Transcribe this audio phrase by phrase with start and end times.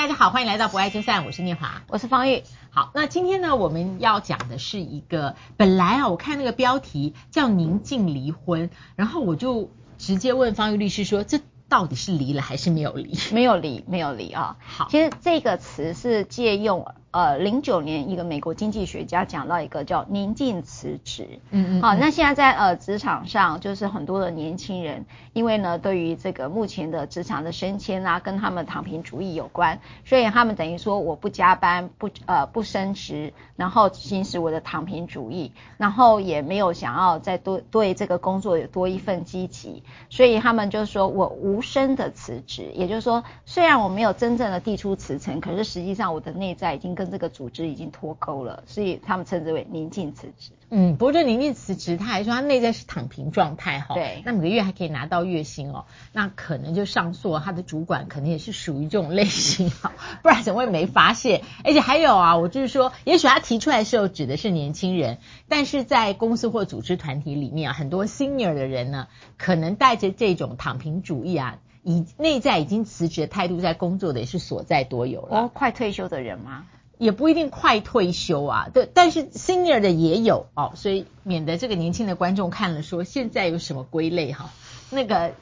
[0.00, 2.42] 大家好，欢迎来到博爱就散，我是念华，我是方玉。
[2.70, 13.14] 好，那今天呢，我们要讲的是一个，本来啊，我看那个标题叫“宁静离婚”，然后我就直接问方玉律师说，这到底是离了还是没有离？
[13.30, 14.56] 没有离，没有离啊。
[14.58, 16.94] 好，其实这个词是借用。
[17.12, 46.94] 呃，零九年一个美国经济学家讲到一个叫“宁静辞职”，嗯嗯，好，那现在在呃职场上，就是很多的年轻人，因为呢，对于这个目前的职场的升迁啊，跟他们躺平主义有关，所以他们等于说我不加班，不呃不升职，然后行使我的躺平主义，然后也没有想要再多对这个工作有多一份积极，所以他们就说我无声的辞职，也就是说，虽然我没有真正的递出辞呈，可是实际上我的内在已经。
[47.00, 50.50] 跟这个组织已经脱钩了，所以他们称之为宁静辞职。
[50.68, 53.94] 嗯，不过这宁静辞职，他还说他内在是躺平状态哈。
[53.94, 54.22] 对。
[54.26, 61.40] 那每个月还可以拿到月薪哦，那可能就上诉，他的主管可能也是属于这种类型哈，不然怎么会没发现？
[61.64, 75.36] 而且还有啊，我就是说，也许他提出来的时候指的是年轻人，但是在公司或组织团体里面啊，很多 senior 的人呢，可能带着这种躺平主义啊，以内在已经辞职的态度在工作的也是所在多有了。
[75.36, 76.66] 哦，快退休的人吗？
[77.00, 84.50] 也不一定快退休啊，对，但是 senior 的也有哦，所以免得这个年轻的观众看了说现在有什么归类哈，
[84.90, 85.32] 那个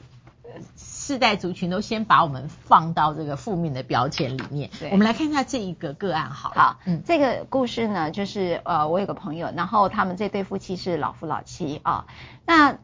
[0.77, 4.69] 世代族群都先把我们放到这个负面的标签里面。
[4.79, 6.53] 对，我们来看一下这一个个案好。
[6.55, 12.07] 好，嗯，这个故事呢，就是呃，我有个朋友，然后他们这对夫妻是老夫老妻啊，
[12.45, 12.79] 那。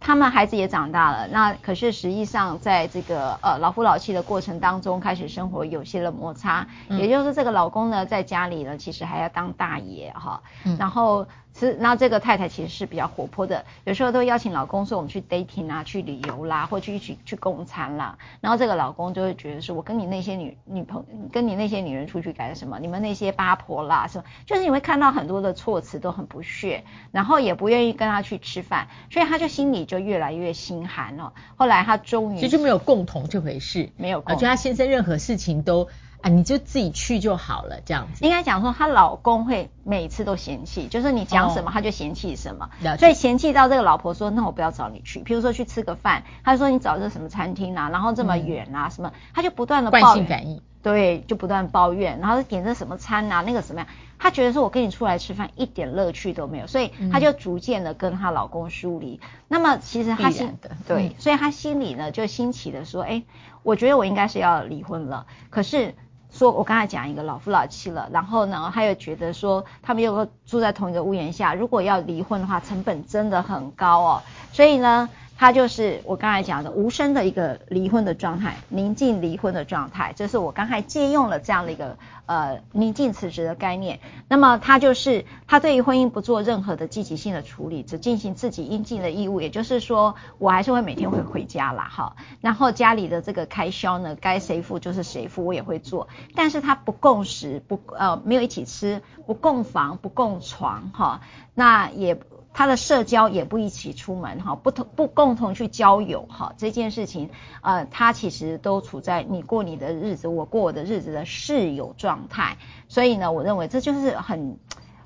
[0.00, 11.26] 他们孩子也长大了，那可是实际上在这个呃老夫老妻的过程当中，开始生活有些了摩擦，嗯、也就是这个老公呢在家里呢，其实还要当大爷哈，嗯、然后。
[11.58, 18.16] 是，那这个太太其实是比较活泼的，有时候都邀请老公说我们去 dating 啊，去旅游啦，或去一起去共餐啦。
[18.40, 22.78] 然后这个老公就会觉得说，我跟你那些女女朋友，跟你那些女人出去干什么？
[22.78, 24.24] 你们那些八婆啦，什么？
[24.46, 31.32] 就是你会看到很多的措辞都很不屑，然后也不愿意跟他去吃饭，所以他就心里就越来越心寒了。
[31.56, 35.88] 后来他终于其实就没有共同这回事，没有共同，我觉得他先生任何事情都。
[36.20, 38.24] 啊，你就自己去就好了，这样子。
[38.24, 42.70] 应该讲说，她老公会每次都嫌弃，就是你讲什么，他就嫌弃什么。
[42.84, 47.88] 哦、所以嫌弃到这个老婆说：“那我不要找你去。”譬如说去吃个饭，他就说：“你找这什么餐厅啊？
[47.90, 50.02] 然后这么远啊，嗯、什么？”他就不断的抱怨。
[50.02, 50.60] 惯性反应。
[50.82, 53.88] 对，就不断抱怨，然后点这什么餐啊，那个什么样？
[54.18, 59.20] 他觉得说我跟你出来吃饭一点乐趣都没有，所以他就逐渐的跟她老公疏离。
[59.22, 63.22] 嗯、那么其实他心的对，嗯、所以他心里呢就兴起的说：“哎，
[63.62, 65.94] 我觉得我应该是要离婚了。”可是。
[66.30, 74.22] 说，我刚才讲一个老夫老妻了，然后呢，他又觉得说，他们又住在同一个屋檐下，如果要离婚的话，成本真的很高哦，
[74.52, 75.08] 所以呢。
[75.40, 84.00] 他就是我刚才讲的无声的一个离婚的状态，宁静离婚的状态，这是我刚才借用了这样的一个呃宁静辞职的概念。
[84.26, 101.20] 那么他就是他对于婚姻不做任何的积极性的处理，只进行自己应尽的义务，也就是说我还是会每天会回家啦哈，然后家里的这个开销呢，该谁付就是谁付，我也会做，但是他不共食，不呃没有一起吃，不共房，不共床哈，
[101.54, 102.18] 那也。
[102.58, 107.30] 他的社交也不一起出门哈，不同不共同去交友哈，这件事情，
[107.62, 112.58] 呃，他其实都处在你过你的日子，我过我的日子的室友状态，
[112.88, 114.58] 所以呢，我认为这就是很，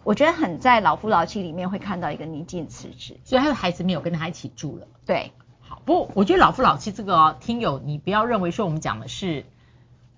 [0.03, 4.87] 我觉得很在老夫老妻里面会看到一个宁静辞职，所以他的孩子没有跟他一起住了。
[5.05, 9.45] 对，好，不过我觉得老夫老妻这个哦，听友你不要认为说我们讲的是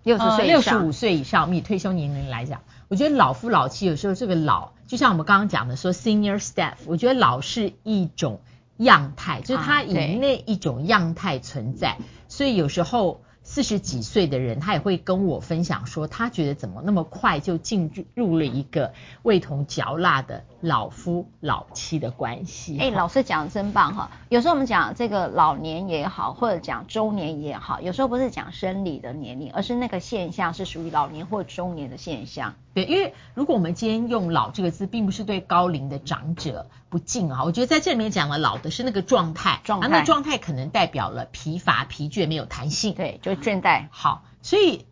[0.05, 4.71] 六十岁、六十五岁以上，以退休年龄来讲，我觉得老夫老妻有时候这个老。
[4.87, 8.41] 就像我们刚刚讲的说，senior staff，我觉得老是一种
[8.77, 11.97] 样态，就是他以那一种样态存在，
[12.29, 13.24] 所以有时候。
[13.45, 22.79] 四十几岁的人，他也会跟我分享说，他觉得怎么那么快就进入了一个味同嚼蜡的老夫老妻的关系。
[22.79, 24.11] 哎，老师讲的真棒哈！
[24.31, 32.55] 有时候我们讲这个老年也好，或者讲中年也好，有时候不是讲生理的年龄，而是那个现象是属于老年或中年的现象。
[32.73, 37.45] 对，因为如果我们今天用“老”这个字，并不是对高龄的长者不敬啊。
[37.45, 42.95] 我觉得在这里面讲了“老”的是那个状态，状态，那状态可能代表了疲乏、疲倦、没有弹性。
[42.95, 43.89] 对，就倦怠。
[43.91, 44.87] 好，所以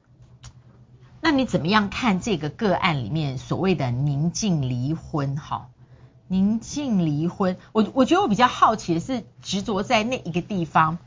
[1.20, 5.36] 那你怎么样看这个个案里面所谓的宁静离婚？
[5.36, 5.68] 哈，
[6.28, 10.98] 宁静离婚，我我觉得我比较好奇的是执着在那一个地方。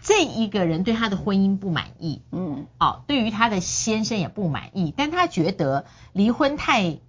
[0.00, 7.00] 这一个人对他的婚姻不满意，嗯，哦，对于他的先生也不满意，但他觉得离婚太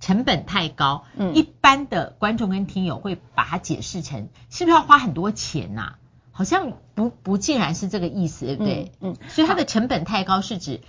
[0.00, 5.98] 成本太高，嗯，一般的观众跟听友会把它解释成是不是要花很多钱呐、啊？
[6.32, 8.92] 好像不不尽然是这个意思，对不对？
[9.00, 10.80] 嗯，嗯，所以它的成本太高是指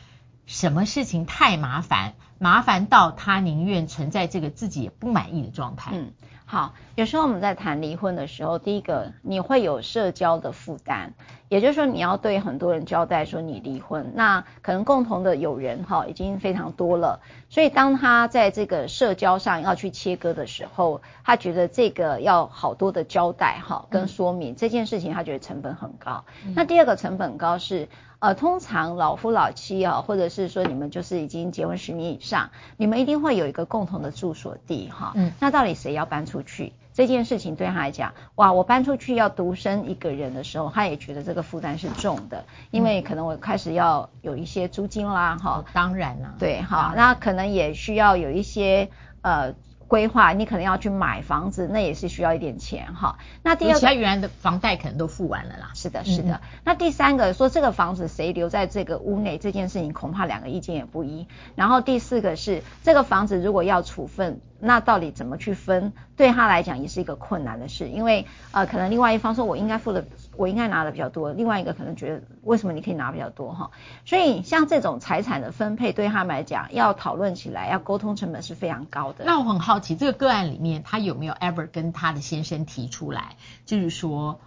[0.45, 5.91] 什么事情太麻烦，麻烦到他宁愿存在这个自己也不满意的状态。
[5.93, 6.13] 嗯，
[6.53, 11.13] 好，有时候我们在谈离婚的时候，第一个你会有社交的负担，
[11.50, 26.23] 也就是说你要对很多人交代说你离婚，那可能共同的友人哈已经非常多了，所以当他在这个社交上要去切割的时候，他觉得这个要好多的交代哈跟说明、嗯、这件事情，他觉得成本很高。
[26.45, 27.88] 嗯、那第二个成本高是。
[28.23, 35.11] 呃，通常老夫老妻啊，或者是说你们就是已经结婚十年以上，你们一定会有一个共同的住所地哈。
[35.15, 35.33] 嗯。
[35.41, 36.71] 那到底谁要搬出去？
[36.93, 45.65] 这件事情对他来讲，哇，我搬出去要独身一个人的时候，他也觉得这个负担是重的，因为可能我开始要有一些租金啦，哈、嗯。
[45.73, 46.33] 当然啦。
[46.39, 48.87] 对，哈，那可能也需要有一些
[49.21, 49.53] 呃。
[49.88, 53.18] 规划，你可能要去买房子，那也是需要一点钱哈。
[53.41, 55.71] 那第二个，其他原来的房贷可能都付完了啦。
[55.74, 56.35] 是的，是的。
[56.35, 61.27] 嗯、那第三个说这个房子谁留在这个屋内这件事情，恐怕两个意见也不一。
[61.56, 64.39] 然后第四个是这个房子如果要处分。
[64.65, 65.92] 那到底怎么去分？
[66.15, 70.06] 对他来讲也是一个困难的事，因为呃，可能另外一方说我应该付的，
[70.38, 73.71] 我应该拿的比较多，另外一个可能觉得为什么你可以拿比较多哈？
[74.06, 79.25] 所以像这种财产的分配，对他们来讲要讨论起来，要沟通成本是非常高的。
[79.25, 84.39] 那我很好奇，这个个案里面他有没有 ever 跟他的先生提出来，就是说，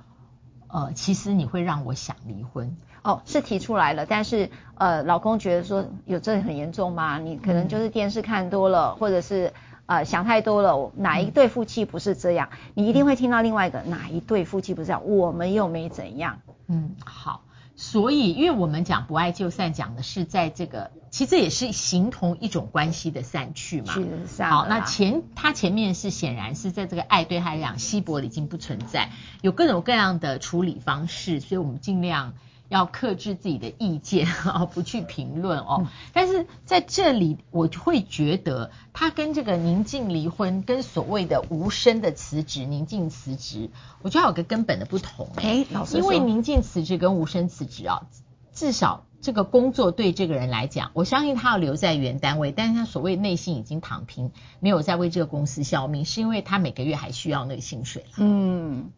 [0.68, 2.76] 呃，其实你会让我想离婚。
[3.02, 7.18] 哦，是提出来了，但是呃，老公觉得说有这很严重吗？
[7.18, 9.52] 你可能就是电视看多了，嗯、或者是。
[9.86, 10.92] 呃，想太多了。
[10.96, 12.50] 哪一对夫妻不是这样？
[12.52, 15.06] 嗯、你一定会听到另外一个，哪一对夫妻不是这样？
[15.06, 16.40] 我们又没怎样。
[16.66, 17.42] 嗯，好。
[17.76, 23.92] 所以，因为我们讲不爱就散，讲的是在这个，其实这也是形同一种关系的散去嘛。
[23.92, 24.50] 是散。
[24.50, 29.10] 好，那前他前面是显然是在这个爱对他来讲稀薄的已经不存在，
[29.42, 32.32] 有各种各样的处理方式，所以我们尽量。
[32.68, 35.76] 要克制自己的意见啊， 不去评论哦。
[35.80, 43.70] 嗯、但是在这里，我会觉得他跟这个宁静离婚，跟所谓的无声的辞职、宁静辞职，
[44.02, 45.28] 我觉得有个根本的不同。
[45.36, 48.06] 诶，老师，因为宁静辞职跟无声辞职啊，
[48.52, 58.06] 至少这个工作对这个人来讲，我相信他要留在原单位，但是他所谓内心已经躺平，没有再为这个公司效命，是因为他每个月还需要那个薪水。
[58.16, 58.90] 嗯，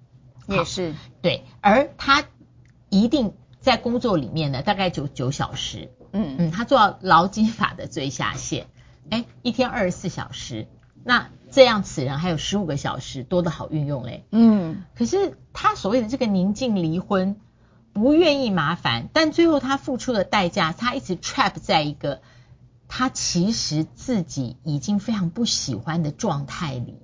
[0.46, 2.24] 也是对，而他
[2.88, 3.34] 一定。
[3.68, 6.36] 在工作里面呢，大概九九小时，嗯。
[6.38, 8.66] 嗯，他做到劳基法的最下限，
[9.10, 10.66] 哎，一天二十四小时，
[11.04, 17.36] 那这样此人还有十五个小时多的好运用嘞，嗯，可是他所谓的这个宁静离婚，
[17.92, 22.20] 不愿意麻烦，但最后他付出的代价，他一直 trap 在一个
[22.88, 26.96] 他其实自己已经非常不喜欢的状态里，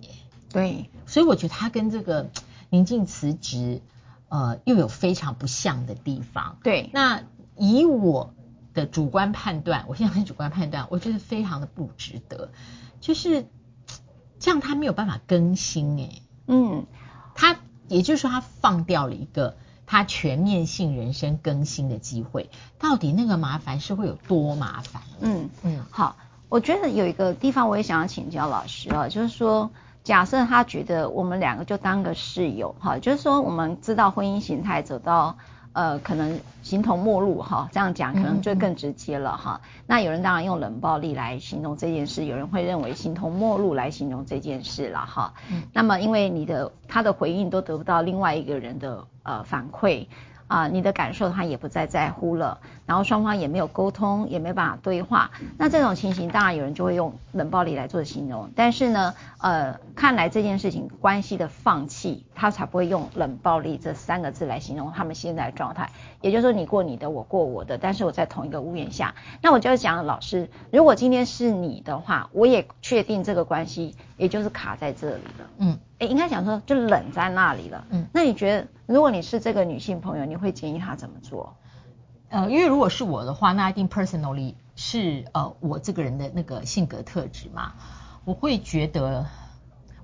[0.51, 2.31] 对，所以我觉得他跟这个
[2.71, 3.81] 宁静辞职。
[4.29, 6.59] 呃，又有非常不像的地方。
[6.63, 7.23] 对，那
[7.57, 8.35] 以我
[8.73, 12.51] 的主观判断，我现在很主观判断，我觉得非常的不值得。
[13.01, 13.47] 就是
[14.41, 16.23] 这样，他没有办法更新诶。
[16.47, 16.87] 嗯，
[17.35, 17.57] 他
[17.87, 19.57] 也就是说，他放掉了一个
[19.87, 22.51] 他全面性人生更新的机会。
[22.79, 25.03] 到底那个麻烦是会有多麻烦？
[25.21, 26.17] 嗯嗯，好，
[26.49, 29.71] 我觉得有一个地方我也想要请教老师啊，就是说。
[30.05, 35.37] 假设他觉得我们两个就当个室友哈，就是说我们知道婚姻形态走到
[35.73, 39.61] 呃可能形同陌路哈，这样讲可能就更直接了哈。
[39.63, 45.33] 嗯嗯，那有人当然用冷暴力来形容这件事，有人会认为形同陌路来形容这件事了哈。
[45.51, 50.07] 嗯、那么因为你的他的回应都得不到另外一个人的呃反馈。
[50.55, 55.33] 啊、你的感受他也不再在乎了，然后双方也没有沟通，也没办法对话。
[55.59, 58.49] 那这种情形，当然有人就会用冷暴力来做形容。
[58.55, 65.91] 但是呢，呃，看来这件事情关系的放弃，他才不会用冷暴力这三个字来形容他们现在的状态。
[66.21, 69.17] 也就是说，你过你的，我过我的，但是我在同一个屋檐下。
[69.43, 75.51] 那我就讲，老师，如果今天是你的话，我也确定这个关系，也就是卡在这里了。
[75.59, 75.79] 嗯。
[76.05, 77.87] 诶，应该讲说就冷在那里了。
[77.91, 81.57] 嗯，那你觉得如果你是这个女性朋友，你会建议她怎么做？
[82.29, 87.75] 呃，因为如果是我的话，那一定 personally 是呃我这个人的那个性格特质嘛，
[88.25, 89.27] 我会觉得，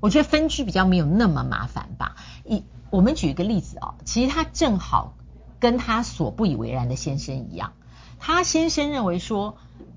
[0.01, 2.17] 我觉得分居比较没有那么麻烦吧。
[2.45, 5.15] 一，我们举一个例子啊、哦，其实她正好
[5.59, 7.73] 跟她所不以为然的先生一样，
[8.19, 9.57] 她先生认为说，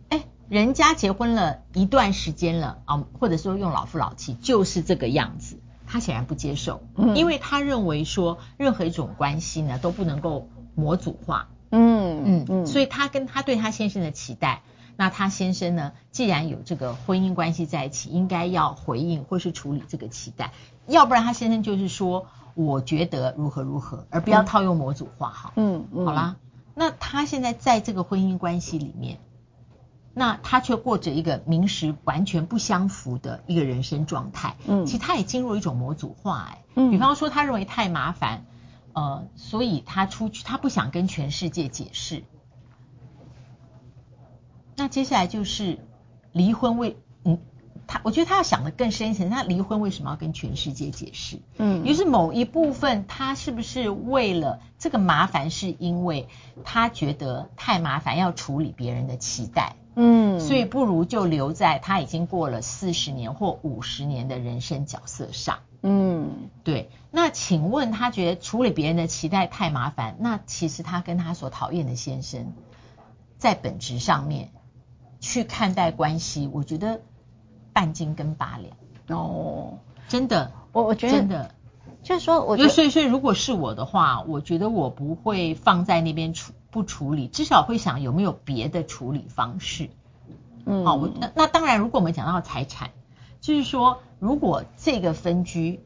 [0.10, 5.60] 哎，人家结婚了一段时间了啊，或者说用老夫老妻就是这个样子。
[5.94, 6.82] 他显然不接受，
[7.14, 12.24] 因为他认为说任何一种关系呢都不能够模组化，嗯。
[12.26, 14.64] 嗯嗯，所以他跟他对他先生的期待，
[14.96, 20.52] 那他先生呢，既然有这个婚姻关系在一起，应该要回应或是处理这个期待，
[20.88, 26.38] 要不然他先生就是说，我觉得如何如何，而不要套用模组化哈，嗯嗯，好啦，
[26.74, 29.20] 那他现在在这个婚姻关系里面，
[30.14, 34.56] 那他却过着一个名实完全不相符的一个人生状态。
[34.68, 38.46] 嗯，其实他也进入一种模组化，哎，嗯，比方说他认为太麻烦，
[38.94, 42.24] 呃，所以他出去，他不想跟全世界解释。
[44.76, 45.80] 那接下来就是
[46.32, 47.40] 离婚为，嗯，
[47.86, 51.40] 他我觉得他要想的更深一层，他离婚为什么要跟全世界解释？
[51.58, 56.28] 嗯，于是某一部分他是不是为了这个麻烦，是因为
[56.64, 66.90] 他觉得太麻烦，要处理别人的期待，嗯，所以不如就留在他已经过了四十年或五十年的人生角色上，嗯，对。
[67.12, 72.54] 那请问他觉得处理别人的期待太麻烦，那其实他跟他所讨厌的先生
[73.38, 74.50] 在本质上面。
[75.26, 77.00] 去看待关系，我觉得
[77.72, 79.18] 半斤跟八两。
[79.18, 81.56] 哦，真的，我我觉得真的，
[82.04, 89.90] 就是说我，觉得所以所以如果是我的话，我觉得我不会放在那边处不处理，至少会想有没有别的处理方式。
[90.66, 92.92] 嗯，好，我那那当然，如果我们讲到财产，
[93.42, 95.82] 就是说，如果这个分居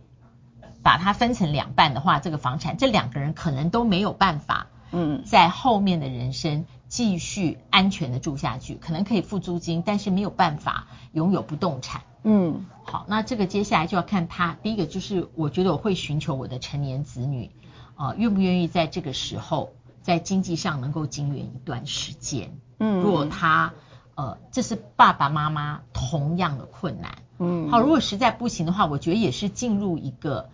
[0.83, 6.65] 把它分成两半的话，这个房产这两个人可能都没有办法，嗯，在后面的人生。
[6.89, 12.03] 继续安全的住下去，可能可以付租金，但是没有办法拥有不动产。
[12.23, 14.57] 嗯，好，那这个接下来就要看他。
[14.63, 17.51] 第一个就是，我觉得我会寻求我的成年子女，
[17.95, 22.57] 啊、呃，愿不愿意在这个时候在经济上能够经援一段时间。
[22.79, 23.73] 嗯，如果他
[24.15, 27.17] 呃，这是爸爸妈妈同样的困难。
[27.37, 30.47] 嗯，好，如果实在不行的话，我觉得也是进入一个，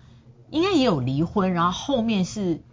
[0.50, 2.63] 应该也有离婚，然后后面是。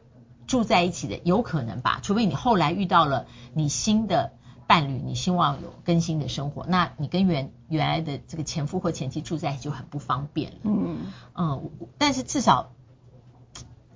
[0.50, 4.32] 住在一起的有可能吧，除非你后来遇到了你新的
[4.66, 10.58] 伴侣，你希望有更新的生活，那你跟原原来的这个前夫或前妻住在一起就很不方便了。
[10.64, 12.72] 嗯嗯，但是至少。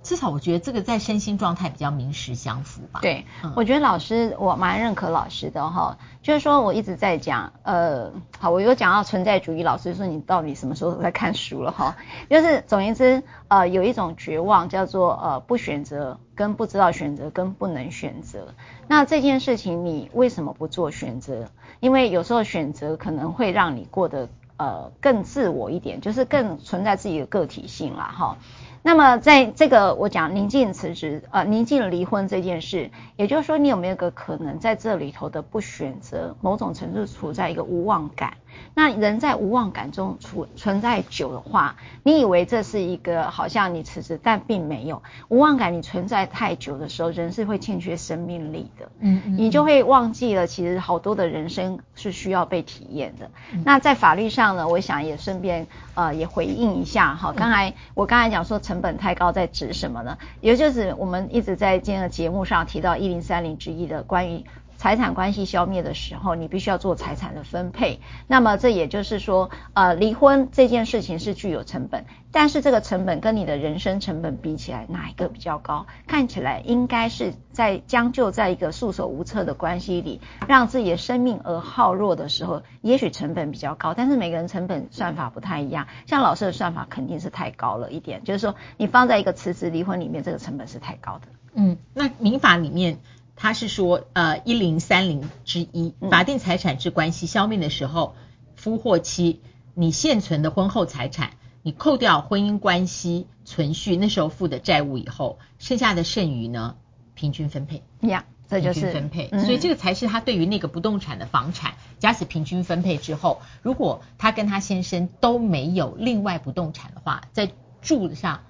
[0.05, 2.99] 至少我觉得这个在身心状态比较名实相符吧。
[3.01, 11.95] 对，嗯、我觉得老师我蛮认可老师的哈，就是说我一直在讲，呃，好，我有讲到存在主义，老师说你到底什么时候在看书了哈？
[12.29, 18.49] 就是总言之，呃，有一种绝望叫做呃不选择，跟不知道选择，跟不能选择。
[18.87, 21.49] 那这件事情你为什么不做选择？
[21.79, 28.37] 因为有时候选择可能会让你过得呃更自我一点，就是更存在自己的个体性啦哈。
[28.87, 38.37] 那么，在这个我讲宁静辞职，呃，宁静离婚这件事，也就是说，你有没有个可能在这里头的不选择，某种程度处在一个无望感？
[38.73, 45.73] 那人在无望感中处存在久的话，你以为这是一个好像你辞职，但并没有无望感。
[45.73, 53.31] 你存在太久的时候，人是会欠缺生命力的，嗯，嗯，嗯，你就会忘记了，其实好多的人生是需要被体验的。
[53.51, 60.17] 嗯、那在法律上呢，我想也顺便呃也回应一下哈，刚才我刚才讲说成成本太高在指什么呢？
[60.41, 64.43] 也就是我们一直在今天的节目上提到一零三零之一的关于。
[64.85, 68.01] 财产关系消灭的时候，你必须要做财产的分配。
[68.27, 75.87] 那么这也就是说，呃，离婚这件事情是具有成本，但是这个成本跟你的人生成本比起来，哪一个比较高？
[76.05, 83.95] 看起来应该是在将就在一个束手无策的关系里，让自己的生命而耗弱的时候，也许成本比较高。
[83.95, 91.21] 但是每个人成本算法不太一样，像老师的算法肯定是太高了一点，就是说你放在一个辞职离婚里面，这个成本是太高的。
[91.55, 92.99] 嗯，那民法里面。
[93.35, 98.15] 他是说，呃，一零三零之一，法定财产之关系消灭的时候，
[98.55, 99.41] 夫或妻，
[99.73, 106.77] 你现存的婚后财产，你扣掉婚姻关系存续那时候负的债务以后，剩下的剩余呢，
[107.13, 107.83] 平均分配。
[107.99, 109.29] 呀，这就是分配。
[109.29, 117.51] 所以这个才是他对于那个不动产的房产，假使平均分配之后，如果他跟他先生都没有另外不动产的话，在
[117.81, 118.43] 住上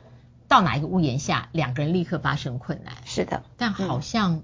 [0.48, 2.94] 到哪一个屋檐下，两个人立刻发生困难。
[3.04, 4.44] 是的，但好像。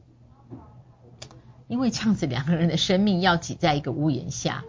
[1.72, 4.66] 因为这样子，两个人的生命要挤在一个屋檐下。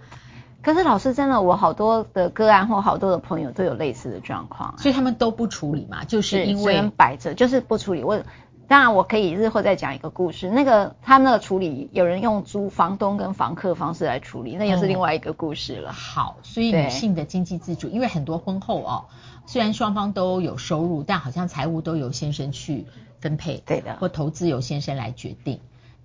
[0.62, 8.04] 可是老师真的，我好多的个案或好多的朋友都有类似的状况，所以他们都不处理嘛，就是因为摆着，就是不处理。
[8.04, 8.22] 我
[8.68, 15.90] 当然我可以日后再讲一个故事，那个他们那个处理，有人用租房东跟房客方式来处理，那又是另外一个故事了。
[15.90, 19.04] 嗯、好，所以女性的经济自主，因为很多婚后哦，
[19.46, 22.86] 虽然双方都有收入，但好像财务都由先生去
[23.18, 25.58] 分配，对的，或投资由先生来决定。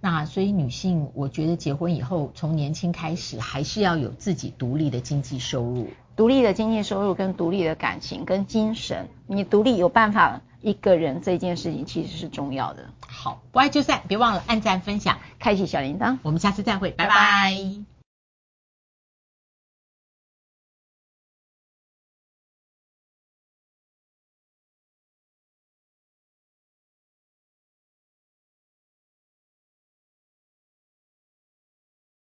[0.10, 12.86] 那所以女性，我觉得结婚以后，从年轻开始，还是要有自己独立的经济收入，独立的经济收入跟独立的感情跟精神，你独立有办法一个人这件事情其实是重要的。
[13.06, 17.14] 好，不爱就散，别忘了按赞、分享、开启小铃铛，我们下次再会，拜拜。
[17.14, 17.97] 拜拜。